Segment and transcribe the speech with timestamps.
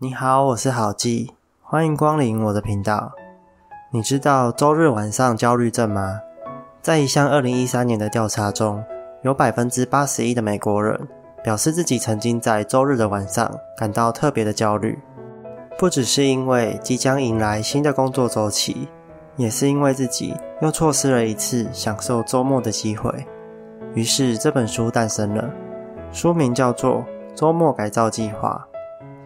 [0.00, 1.30] 你好，我是郝记，
[1.62, 3.12] 欢迎光临我的频道。
[3.92, 6.20] 你知道周日晚上焦虑症吗？
[6.82, 8.84] 在一项二零一三年的调查中，
[9.22, 11.08] 有百分之八十一的美国人
[11.44, 14.98] 表示自己曾经在周日的晚上感到特别的焦虑，
[15.78, 18.88] 不只是因为即将迎来新的工作周期，
[19.36, 23.24] 也是因为自己又错失了一次享受周末的机会。
[23.94, 25.48] 于是这本书诞生了，
[26.10, 26.96] 书名叫做
[27.36, 28.66] 《周末改造计划》。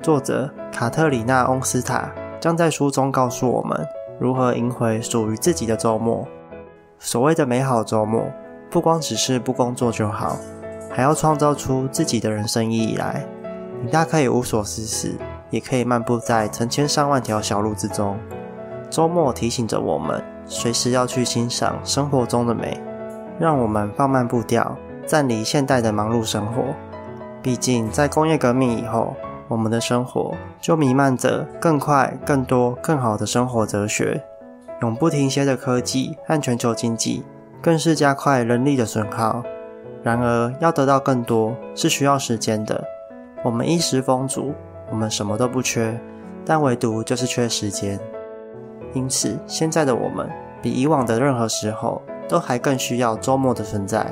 [0.00, 2.08] 作者卡特里娜·翁斯塔
[2.40, 3.86] 将在书中告诉我们
[4.20, 6.26] 如何赢回属于自己的周末。
[7.00, 8.24] 所谓的美好周末，
[8.70, 10.36] 不光只是不工作就好，
[10.90, 13.26] 还要创造出自己的人生意义来。
[13.82, 15.16] 你大可以无所事事，
[15.50, 18.16] 也可以漫步在成千上万条小路之中。
[18.88, 22.80] 周末提醒着我们，随时要去欣赏生活中的美，
[23.38, 26.62] 让我们放慢步调，暂离现代的忙碌生活。
[27.42, 29.14] 毕竟，在工业革命以后。
[29.48, 34.22] 我们的生活就弥漫着更快、更多、更好的生活哲学，
[34.82, 37.24] 永不停歇的科技和全球经济，
[37.62, 39.42] 更是加快人力的损耗。
[40.02, 42.84] 然而，要得到更多是需要时间的。
[43.42, 44.52] 我们衣食丰足，
[44.90, 45.98] 我们什么都不缺，
[46.44, 47.98] 但唯独就是缺时间。
[48.92, 50.28] 因此，现在的我们
[50.60, 54.06] 比以往的任何时候都还更需要周末的存在。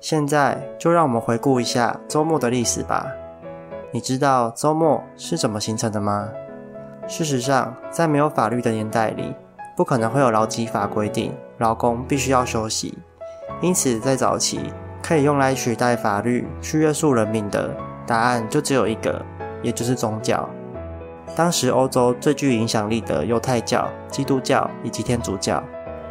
[0.00, 3.06] 现在，就让我们回顾一下周末的历史吧。
[3.92, 6.28] 你知道周末是怎么形成的吗？
[7.08, 9.34] 事实上，在没有法律的年代里，
[9.76, 12.96] 不可能会有劳基法规定劳工必须要休息。
[13.60, 14.60] 因此，在早期
[15.02, 17.68] 可以用来取代法律去约束人民的
[18.06, 19.20] 答案就只有一个，
[19.60, 20.48] 也就是宗教。
[21.34, 25.60] 当时欧洲最具影响力的犹太教、基督教以及天主教，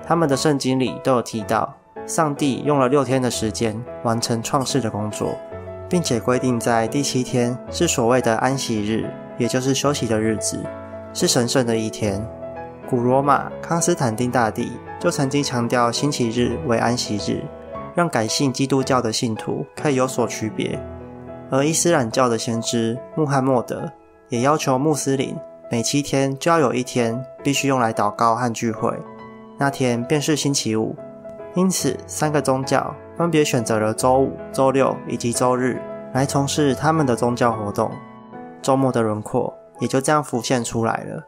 [0.06, 1.74] 他们的圣经里都有提到，
[2.06, 5.30] 上帝用了六天的时间完成创世的工作。
[5.90, 10.64] 并且规定在第七天是所谓的安息日，也就是休息的日子，
[11.14, 12.23] 是神圣的一天。
[12.88, 17.44] 古罗马康斯坦丁大帝就曾经强调星期日为安息日，
[17.95, 20.80] 让改信基督教的信徒可以有所区别。
[21.52, 23.92] 而伊斯兰教的先知穆罕默德
[24.30, 25.36] 也要求穆斯林
[25.71, 28.95] 每七天就要有一天必须用来祷告和聚会，
[29.58, 30.95] 那天便是星期五。
[31.56, 32.95] 因此，三个宗教。
[33.20, 35.82] 分别选择了周五、周六以及周日
[36.14, 37.92] 来从事他们的宗教活动，
[38.62, 41.22] 周末的轮廓也就这样浮现出来了。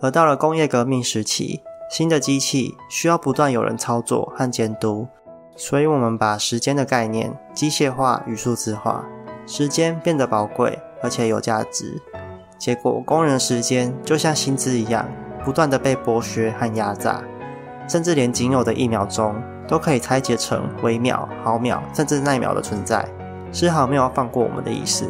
[0.00, 5.08] 而到了工业革命时期，新的机器需要不断有人操作和监督，
[5.56, 9.04] 所以我们把时间的概念机械化与数字化，
[9.44, 12.00] 时间变得宝贵而且有价值。
[12.58, 15.04] 结果，工人时间就像薪资一样，
[15.44, 17.24] 不断的被剥削和压榨，
[17.88, 19.34] 甚至连仅有的一秒钟。
[19.68, 23.06] 都可以拆解成微秒、毫秒，甚至奈秒的存在，
[23.52, 25.06] 丝毫没有放过我们的意思。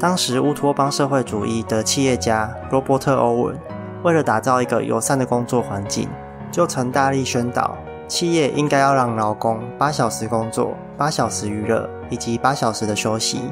[0.00, 3.58] 当时乌托邦社会主义的企业家罗伯特·欧文，
[4.04, 6.08] 为了打造一个友善的工作环境，
[6.52, 7.76] 就曾大力宣导
[8.06, 13.50] 企业应该要让劳工八小时工作、八小时娱乐以及八小时的休息。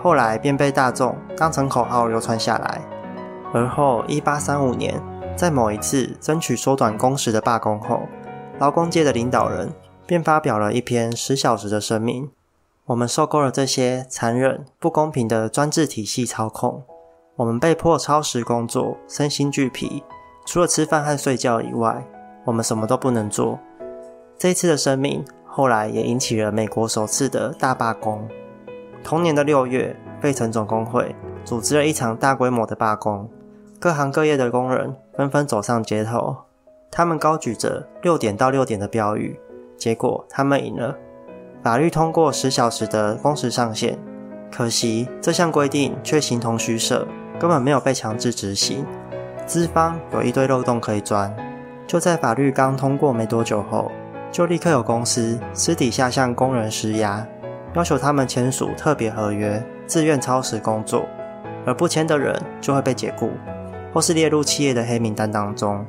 [0.00, 2.80] 后来便被大众当成口号流传下来。
[3.52, 4.94] 而后，一八三五年，
[5.36, 8.02] 在某一次争取缩短工时的罢工后，
[8.60, 9.72] 劳工界的领导人
[10.06, 12.30] 便发表了一篇十小时的声明：
[12.84, 16.82] 我们受够了这些残忍、不公平的专制体系操控，
[17.36, 20.04] 我们被迫超时工作，身心俱疲，
[20.44, 22.06] 除了吃饭和睡觉以外，
[22.44, 23.58] 我们什么都不能做。
[24.36, 28.28] 这一次的声明后来也引起了美国首次的大罢工。
[29.02, 31.16] 同年的六月，费城总工会
[31.46, 33.26] 组织了一场大规模的罢工，
[33.78, 36.36] 各行各业的工人纷纷走上街头。
[36.90, 39.38] 他们高举着“六点到六点”的标语，
[39.76, 40.96] 结果他们赢了。
[41.62, 43.96] 法律通过十小时的工时上限，
[44.50, 47.06] 可惜这项规定却形同虚设，
[47.38, 48.84] 根本没有被强制执行。
[49.46, 51.34] 资方有一堆漏洞可以钻。
[51.86, 53.90] 就在法律刚通过没多久后，
[54.32, 57.26] 就立刻有公司私底下向工人施压，
[57.74, 61.04] 要求他们签署特别合约，自愿超时工作，
[61.66, 63.30] 而不签的人就会被解雇，
[63.92, 65.84] 或是列入企业的黑名单当中。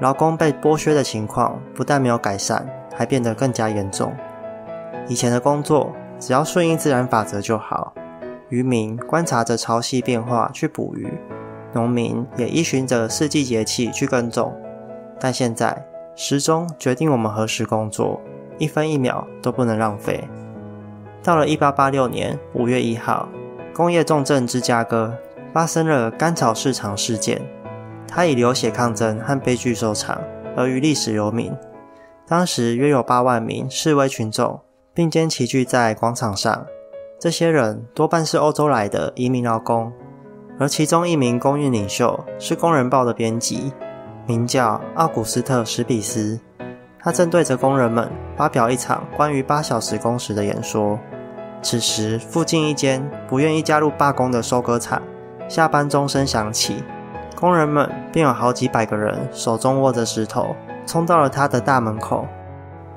[0.00, 2.64] 劳工被剥削的情况不但没有改善，
[2.94, 4.14] 还变得更加严重。
[5.08, 7.92] 以前的工作只要顺应自然法则就好，
[8.48, 11.12] 渔民观察着潮汐变化去捕鱼，
[11.72, 14.54] 农民也依循着四季节气去耕种。
[15.18, 15.84] 但现在
[16.14, 18.20] 时钟决定我们何时工作，
[18.58, 20.22] 一分一秒都不能浪费。
[21.24, 23.28] 到了一八八六年五月一号，
[23.74, 25.12] 工业重镇芝加哥
[25.52, 27.42] 发生了甘草市场事件。
[28.08, 30.18] 他以流血抗争和悲剧收场，
[30.56, 31.54] 而于历史留名。
[32.26, 34.60] 当时约有八万名示威群众
[34.92, 36.66] 并肩齐聚在广场上，
[37.20, 39.92] 这些人多半是欧洲来的移民劳工，
[40.58, 43.72] 而其中一名公运领袖是《工人报》的编辑，
[44.26, 46.40] 名叫奥古斯特·史比斯。
[47.00, 50.98] 他正对着工人们发表一场关于八小时工时的演说。
[51.62, 55.00] 此时，附近一间不愿意加入罢工的收割厂，
[55.48, 56.82] 下班钟声响起，
[57.38, 62.26] 工人们便有好几百个人手中握着石头，冲到了他的大门口。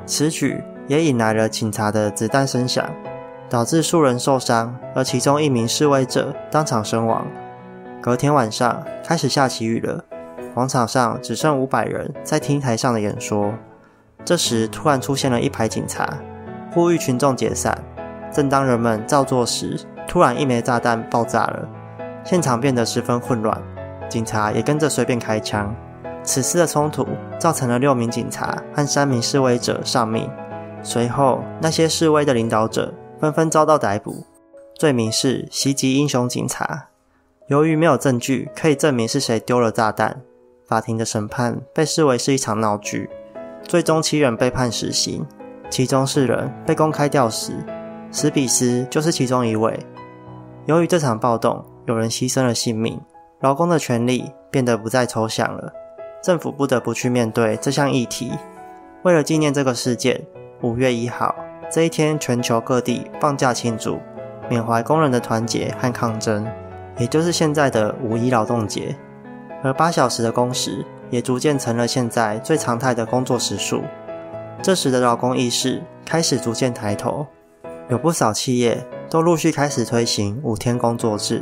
[0.08, 2.84] 此举也引来了警察的子弹声响，
[3.48, 7.24] 导致数人受伤，而其中一名示威者当场身亡。
[8.02, 10.04] 隔天晚上开始下起雨了，
[10.56, 13.54] 广场上只剩五百人在听台上的演说。
[14.26, 16.18] 这时突然出现了一排警察，
[16.74, 17.78] 呼吁群众解散。
[18.32, 21.70] 正当人们照做时，突然一枚炸弹爆炸了，
[22.24, 23.62] 现场变得十分混乱，
[24.12, 25.74] 警察也跟着随便开枪。
[26.22, 27.08] 此次的冲突
[27.40, 30.30] 造成了六名警察和三名示威者丧命。
[30.84, 34.26] 随后，那些示威的领导者纷纷遭到逮捕，
[34.76, 36.90] 罪名是袭击英雄警察。
[37.48, 40.22] 由于没有证据可以证明是谁丢了炸弹，
[40.68, 43.10] 法庭的审判被视为是一场闹剧。
[43.64, 45.26] 最终七人被判死刑，
[45.70, 47.54] 其中四人被公开吊死，
[48.12, 49.80] 史比斯就是其中一位。
[50.66, 53.00] 由于这场暴动，有人牺牲了性命，
[53.42, 55.74] 劳工的权利变得不再抽象了。
[56.22, 58.32] 政府不得不去面对这项议题。
[59.02, 60.22] 为了纪念这个事件，
[60.62, 61.34] 五月一号
[61.72, 64.00] 这一天，全球各地放假庆祝，
[64.48, 66.48] 缅怀工人的团结和抗争，
[67.00, 68.96] 也就是现在的五一劳动节。
[69.64, 73.82] 而八小时的工时也逐渐成了现在最常态的工作时数。
[74.62, 77.26] 这时的劳工意识开始逐渐抬头，
[77.90, 81.42] 有不少企业都陆续开始推行五天工作制。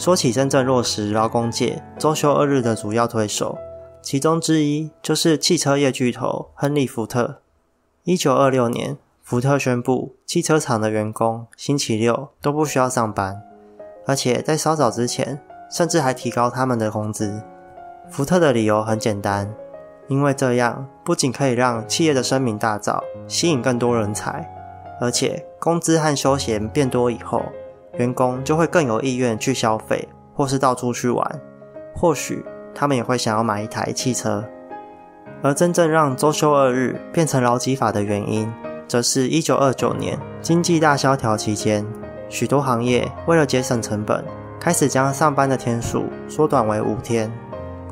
[0.00, 3.58] 说起真正落实劳工界周休二日的主要推手。
[4.00, 7.42] 其中之一就是汽车业巨头亨利·福特。
[8.04, 13.42] 一九二六年，福特宣布汽车厂的员工星期六都不需要上班，
[14.06, 15.38] 而且在稍早之前，
[15.70, 17.42] 甚至还提高他们的工资。
[18.08, 19.54] 福特的理由很简单，
[20.08, 22.98] 因为这样不仅可以让企业的声名大噪，
[23.28, 24.50] 吸引更多人才，
[24.98, 27.42] 而且工资和休闲变多以后，
[28.00, 31.40] 员工就会更有意愿去消费，或是到处去玩，
[31.94, 32.42] 或许。
[32.72, 34.44] 他们也会想要买一台汽车，
[35.42, 38.50] 而真正让周休二日变成劳基法的原因，
[38.86, 41.84] 则是一九二九年经济大萧条期间，
[42.28, 44.24] 许多行业为了节省成本，
[44.60, 47.30] 开始将上班的天数缩短为五天。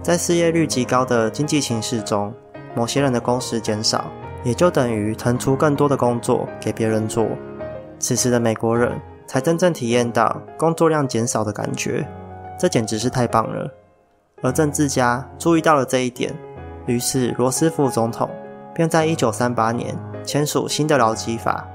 [0.00, 2.32] 在失业率极高的经济形势中，
[2.76, 4.04] 某些人的工时减少，
[4.44, 7.26] 也就等于腾出更多的工作给别人做。
[7.98, 8.92] 此时的美国人
[9.28, 12.04] 才真正体验到工作量减少的感觉，
[12.58, 13.70] 这简直是太棒了。
[14.42, 16.34] 而政治家注意到了这一点，
[16.86, 18.30] 于是罗斯福总统
[18.74, 19.94] 便在一九三八年
[20.24, 21.68] 签署新的劳基法，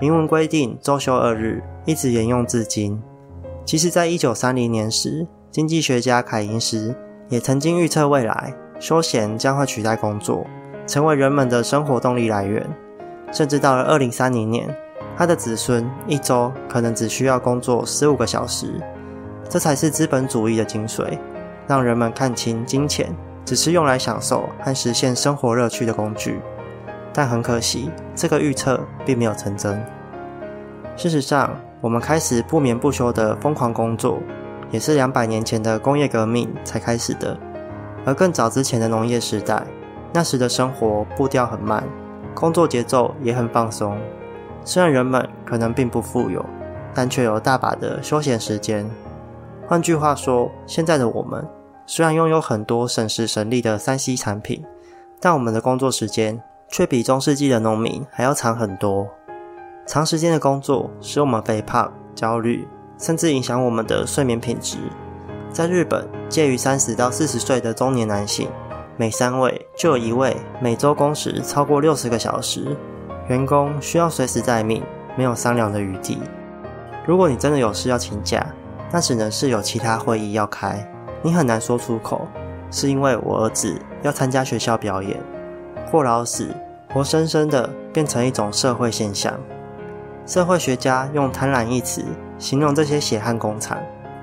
[0.00, 3.02] 明文规定周休二日，一直沿用至今。
[3.64, 6.94] 其实，在一九三零年时，经济学家凯因斯
[7.28, 10.46] 也曾经预测未来休闲将会取代工作，
[10.86, 12.64] 成为人们的生活动力来源。
[13.32, 14.68] 甚至到了二零三零年，
[15.16, 18.80] 他的子孙一周可能只需要工作15个小时，
[19.48, 21.18] 这才是资本主义的精髓。
[21.68, 23.14] 让人们看清金钱
[23.44, 26.40] 只是用来享受和实现生活乐趣的工具，
[27.12, 29.80] 但很可惜，这个预测并没有成真。
[30.96, 34.18] 事实上，我们开始不眠不休的疯狂工作，
[34.70, 37.38] 也是两百年前的工业革命才开始的。
[38.04, 39.62] 而更早之前的农业时代，
[40.12, 41.84] 那时的生活步调很慢，
[42.34, 43.96] 工作节奏也很放松。
[44.64, 46.44] 虽然人们可能并不富有，
[46.94, 48.88] 但却有大把的休闲时间。
[49.66, 51.46] 换句话说，现在的我们
[51.86, 54.64] 虽然拥有很多省时省力的三 C 产品，
[55.20, 59.08] 但我们的工作时间却比中世纪的农民还要长很多。
[59.86, 64.78] 长时间的工作使我们肥胖、焦虑，甚至影响我们的睡眠品质。
[65.50, 68.48] 在日本，介于三十到四十岁的中年男性，
[68.96, 72.76] 每三位就有一位每周工时超过六十个小时。
[73.28, 74.82] 员工需要随时待命，
[75.16, 76.20] 没有商量的余地。
[77.06, 78.44] 如果你真的有事要请假，
[78.90, 80.86] 那只能是有其他会议要开，
[81.22, 82.26] 你很难说出口，
[82.70, 85.18] 是因为我儿子要参加学校表演，
[85.90, 86.54] 过劳死，
[86.92, 89.32] 活生生的变成一种社会现象。
[90.26, 92.04] 社会学家用贪婪一词
[92.38, 93.78] 形容这些血汗工厂，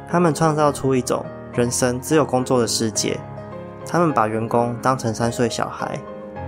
[0.10, 3.18] 他们创造出一种人生只有工作的世界。
[3.86, 6.00] 他们把员工当成三岁小孩，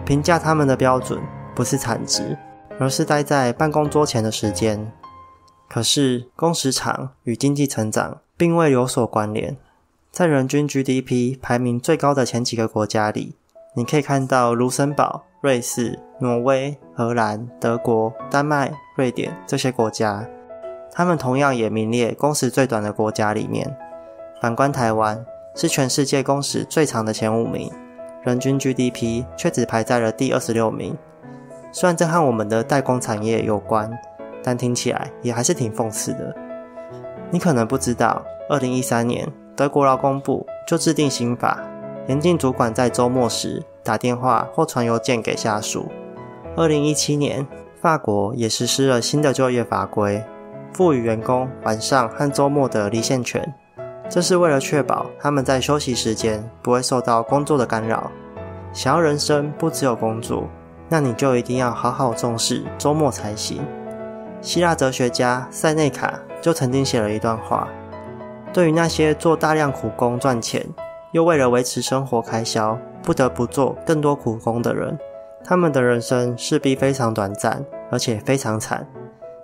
[0.06, 1.20] 评价他们的标准
[1.56, 2.38] 不是产值，
[2.80, 4.92] 而是待在办公桌前的时间。
[5.70, 9.56] 可是，工时长与经济成长并未有所关联。
[10.12, 13.36] 在人均 GDP 排名最高的前几个国家里，
[13.76, 20.28] 你可以看到卢森堡、瑞士、挪威、荷兰、德国、丹麦、瑞典这些国家，
[20.92, 23.74] 他们同样也名列工时最短的国家里面。
[24.42, 27.72] 反观台湾，是全世界工时最长的前五名，
[28.24, 30.98] 人均 GDP 却只排在了第二十六名。
[31.72, 33.92] 虽然这和我们的代工产业有关，
[34.44, 36.36] 但听起来也还是挺讽刺的。
[37.30, 39.26] 你可能不知道，二零一三年
[39.56, 41.60] 德国劳工部就制定新法，
[42.08, 45.90] 严禁主管在周末时打电话或传邮件给下属。
[46.58, 47.48] 二零一七年，
[47.82, 50.22] 法国也实施了新的就业法规，
[50.74, 53.54] 赋予员工晚上和周末的离线权，
[54.10, 58.12] 这是为了确保他们在休息时间不会受到工作的干扰。
[58.74, 60.50] 想要人生不只有工作，
[60.92, 63.66] 那你就一定要好好重视周末才行。
[64.42, 67.66] 希腊哲学家塞内卡就曾经写了一段话：
[68.52, 70.68] 对于那些做大量苦工赚钱，
[71.14, 75.00] 又为了维持生活开销不得不做更多苦工的人。
[75.46, 78.86] 他们的人生势必非常短暂，而且非常惨。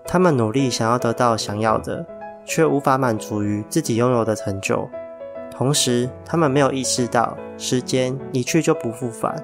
[0.03, 2.05] 他们努力想要得到想要的，
[2.43, 4.89] 却无法满足于自己拥有的成就。
[5.49, 9.41] 同时，他们没有意识到时间一去就不复返，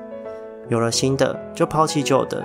[0.70, 2.44] 有了新的就抛弃旧的，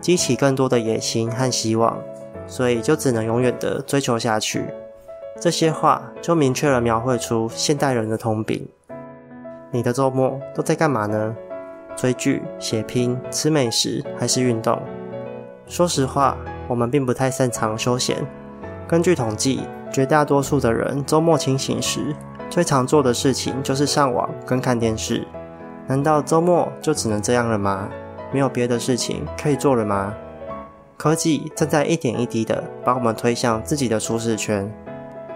[0.00, 1.98] 激起更多的野心和希望，
[2.46, 4.64] 所以就只能永远的追求下去。
[5.40, 8.68] 这些话就明确了描绘出现代人的通病。
[9.70, 11.34] 你的周末都在干嘛呢？
[11.96, 14.80] 追剧、写拼、吃美食还是运动？
[15.66, 16.36] 说实话，
[16.66, 18.16] 我们并不太擅长休闲。
[18.88, 19.60] 根据统计，
[19.92, 22.14] 绝大多数的人周末清醒时，
[22.48, 25.26] 最常做的事情就是上网跟看电视。
[25.90, 27.88] 难道周末就只能这样了吗？
[28.32, 30.14] 没有别的事情可以做了吗？
[30.96, 34.72] 科技正在一点一滴的把我们推向自己的舒适圈。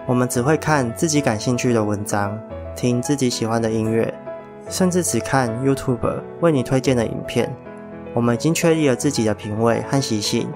[0.07, 2.39] 我们只会看自己感兴趣的文章，
[2.73, 4.13] 听自己喜欢的音乐。
[4.69, 7.53] 甚至只看 YouTube 为你推荐的影片，
[8.13, 10.47] 我们已经确立了自己的品味和习性，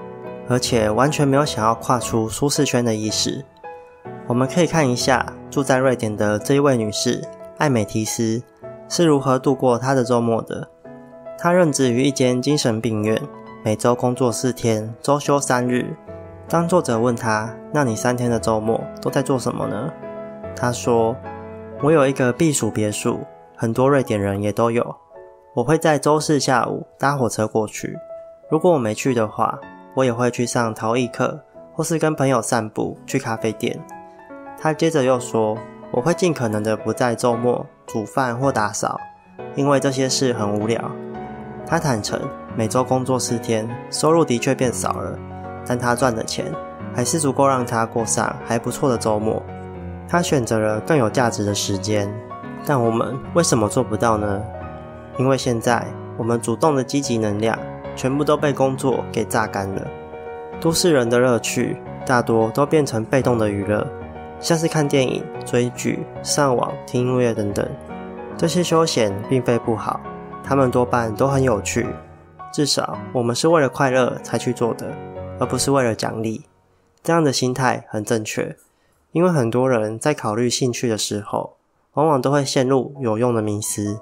[0.48, 3.44] 而且完全没有想要跨出舒适圈的意识。
[4.26, 7.22] 我们可以看一下住在瑞典的这一位女士
[7.58, 8.42] 艾美提斯
[8.90, 10.68] 是如何度过他的周末的。
[11.38, 13.22] 他任职于一间精神病院，
[13.64, 15.96] 每周工作四天，周休三日。
[16.48, 19.90] 当作者问他：“那你三天的周末都在做什么呢？”
[20.56, 21.16] 他说
[21.80, 23.20] ：“我有一个避暑别墅。”
[23.56, 24.96] 很多瑞典人也都有。
[25.54, 27.96] 我会在周四下午搭火车过去。
[28.50, 29.58] 如果我没去的话，
[29.94, 31.38] 我也会去上陶艺课，
[31.74, 33.78] 或是跟朋友散步、去咖啡店。
[34.58, 35.56] 他接着又说，
[35.92, 38.98] 我会尽可能的不在周末煮饭或打扫，
[39.56, 40.80] 因为这些事很无聊。
[41.66, 42.20] 他坦诚，
[42.56, 45.18] 每周工作四天，收入的确变少了，
[45.66, 46.46] 但他赚的钱
[46.94, 49.42] 还是足够让他过上还不错的周末。
[50.08, 52.12] 他选择了更有价值的时间。
[52.66, 54.42] 但我们为什么做不到呢？
[55.18, 55.84] 因为现在
[56.18, 57.58] 我们主动的积极能量
[57.96, 59.86] 全部都被工作给榨干了。
[60.60, 63.86] 都市人的乐趣大多都变成被动的娱乐，
[64.40, 67.68] 像是看电影、追剧、上网、听音乐等等。
[68.36, 70.00] 这些休闲并非不好，
[70.42, 71.86] 他们多半都很有趣。
[72.52, 74.92] 至少我们是为了快乐才去做的，
[75.38, 76.46] 而不是为了奖励。
[77.02, 78.56] 这样的心态很正确，
[79.12, 81.56] 因为很多人在考虑兴趣的时候。
[81.94, 83.98] 往往都会陷入有用的迷思，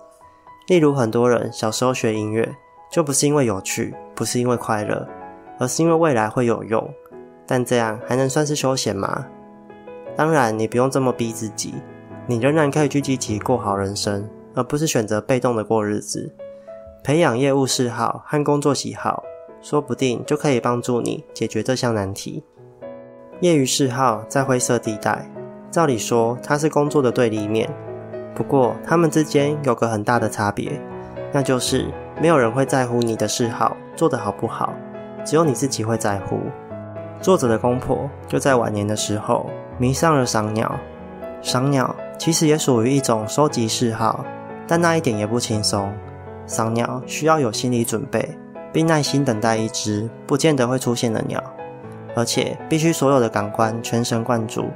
[0.66, 2.54] 例如很多人小时候学音乐，
[2.92, 5.09] 就不是因为有趣，不是因为快乐，
[5.59, 6.95] 而是因为未来会有用。
[7.47, 9.26] 但这样还能算是休闲吗？
[10.18, 11.72] 当然，你不用这么逼自己，
[12.26, 16.34] 你仍然可以去积极过好人生，而不是选择被动的过日子。
[17.04, 19.22] 培养业务嗜好和工作喜好，
[19.62, 22.42] 说不定就可以帮助你解决这项难题。
[23.42, 25.30] 业余嗜好在灰色地带。
[25.70, 27.72] 照理说，它是工作的对立面。
[28.34, 30.82] 不过，他们之间有个很大的差别，
[31.32, 31.87] 那就是
[32.20, 34.75] 没有人会在乎你的嗜好做得好不好，
[35.25, 36.40] 只有你自己会在乎。
[37.20, 40.78] 作者的公婆就在晚年的时候迷上了赏鸟。
[41.42, 44.25] 赏鸟其实也属于一种收集嗜好，
[44.66, 45.92] 但那一点也不轻松。
[46.46, 48.37] 赏鸟需要有心理准备，
[48.72, 51.42] 并耐心等待一只不见得会出现的鸟，
[52.16, 54.66] 而且必须所有的感官全神贯注。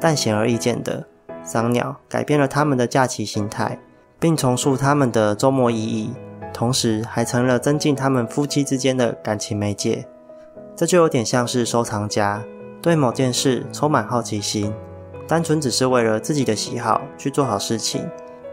[0.00, 1.06] 但显而易见的，
[1.42, 3.78] 赏鸟改变了他们的假期心态，
[4.18, 6.12] 并重塑他们的周末意义，
[6.52, 10.06] 同时还成了增进他们夫妻之间的感情媒介。
[10.76, 12.44] 这就有点像是收藏家
[12.82, 14.74] 对某件事充满好奇心，
[15.26, 18.08] 单纯只是为了自己的喜好去做好事情，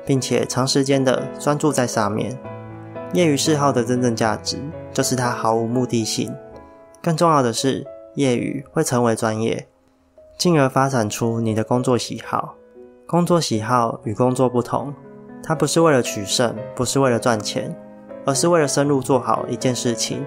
[0.05, 2.37] 并且长时间的专注在上面。
[3.13, 4.57] 业余嗜好的真正价值
[4.93, 6.33] 就是它毫无目的性，
[7.01, 7.85] 更重要的是，
[8.15, 9.67] 业余会成为专业。
[10.37, 12.55] 进而发展出你的工作喜好。
[13.05, 14.93] 工作喜好与工作不同，
[15.43, 17.75] 它不是为了取胜，不是为了赚钱，
[18.25, 20.25] 而是为了深入做好一件事情。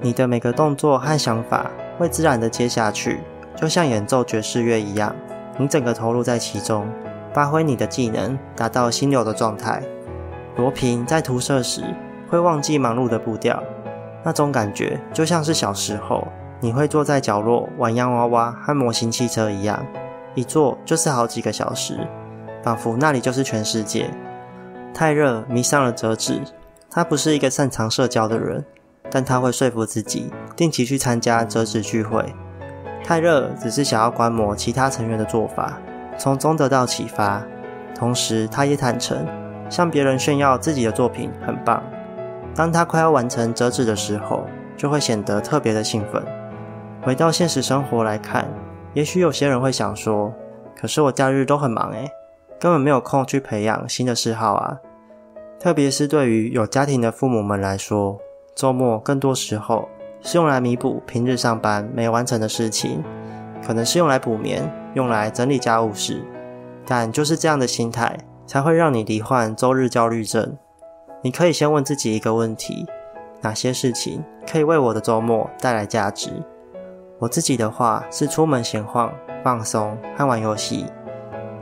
[0.00, 3.20] 你的每个动作和想法会自然的接下去，
[3.56, 5.14] 就像演奏爵士乐一样，
[5.56, 6.86] 你整个投入在其中，
[7.32, 9.82] 发挥你的技能，达到心流的状态。
[10.56, 11.82] 罗平在涂色时
[12.28, 13.62] 会忘记忙碌的步调，
[14.22, 16.26] 那种感觉就像是小时候
[16.60, 19.84] 你会坐在角落玩洋娃娃和模型汽车一样，
[20.34, 21.98] 一坐就是好几个小时，
[22.62, 24.08] 仿佛那里就是全世界。
[24.94, 26.40] 泰热迷上了折纸，
[26.88, 28.64] 他不是一个擅长社交的人，
[29.14, 32.24] 但他会说服自己定期去参加折纸聚会。
[33.04, 35.78] 泰热只是想要观摩其他成员的做法，
[36.18, 37.40] 从中得到启发，
[37.94, 39.24] 同时他也坦诚。
[39.70, 41.80] 向别人炫耀自己的作品很棒。
[42.54, 44.44] 当他快要完成折纸的时候，
[44.76, 46.22] 就会显得特别的兴奋。
[47.02, 48.46] 回到现实生活来看，
[48.94, 50.34] 也许有些人会想说
[50.76, 52.10] ：“可是我假日都很忙诶，
[52.58, 54.76] 根本没有空去培养新的嗜好啊。”
[55.58, 58.18] 特别是对于有家庭的父母们来说，
[58.54, 59.88] 周末更多时候
[60.20, 63.02] 是用来弥补平日上班没完成的事情，
[63.66, 66.22] 可能是用来补眠，用来整理家务事。
[66.86, 68.16] 但就是这样的心态。
[68.46, 70.56] 才会让你罹患周日焦虑症。
[71.22, 72.86] 你可以先问自己一个问题：
[73.40, 76.30] 哪些事情可以为我的周末带来价值？
[77.18, 79.10] 我自己的话是出门闲晃、
[79.42, 80.84] 放松和玩游戏，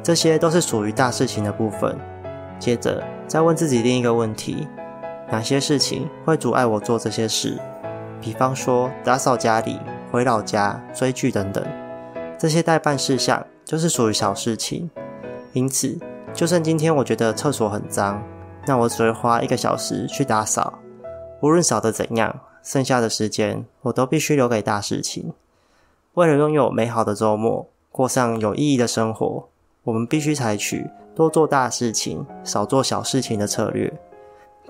[0.03, 1.97] 这些都是属于大事情的部分。
[2.59, 4.67] 接着再问自己另一个问题：
[5.33, 7.59] 哪些事情会阻碍我做这些事？
[8.21, 11.65] 比方说打扫家里、回老家、追剧等等，
[12.39, 14.91] 这些代办事项就是属于小事情。
[15.55, 15.99] 因此。
[16.35, 18.23] 就算今天我觉得厕所很脏，
[18.67, 20.79] 那我只会花一个小时去打扫。
[21.41, 25.35] 无论扫得怎样，剩下的时间我都必须留给大事情。
[26.15, 29.47] 为了拥有美好的周末，过上有意义的生活，
[29.85, 33.93] 我们必须采取多做大事情、少做小事情的策略。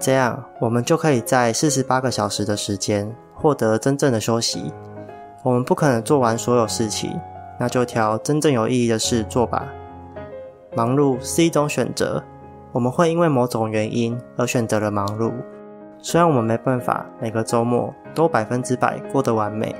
[0.02, 4.72] 这样，我们就可以在四十八个小时的时间获得真正的休息。
[5.44, 7.16] 我们不可能做完所有事情，
[7.56, 9.64] 那就挑真正有意义的事做吧。
[10.74, 12.20] 忙碌是一种选择，
[12.72, 15.32] 我们会因为某种原因而选择了忙碌。
[16.00, 19.72] 虽然我们没办法每个周末都百分之百过得完美，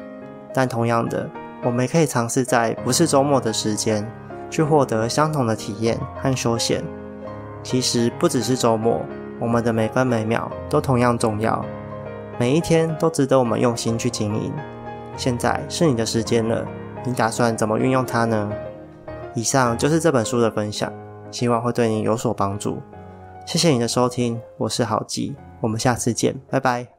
[0.55, 1.29] 但同样的，
[1.65, 4.09] 我们也可以尝试在不是周末的时间
[4.49, 6.81] 去获得相同的体验和休闲。
[7.65, 9.01] 其实不只是周末，
[9.41, 11.65] 我们的每分每秒都同样重要，
[12.39, 14.53] 每一天都值得我们用心去经营。
[15.17, 16.67] 现在是你的时间了，
[17.05, 18.51] 你打算怎么运用它呢？
[19.35, 20.93] 以上就是这本书的分享，
[21.31, 22.81] 希望会对你有所帮助。
[23.45, 26.92] 谢谢你的收听，我是郝记，我们下次见，拜拜。